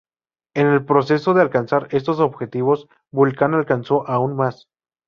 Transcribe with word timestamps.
En 0.55 0.65
el 0.65 0.83
proceso 0.83 1.35
de 1.35 1.43
alcanzar 1.43 1.87
estos 1.91 2.19
objetivos, 2.19 2.87
Vulcan 3.11 3.53
alcanzó 3.53 4.07
aún 4.07 4.35
más. 4.35 4.67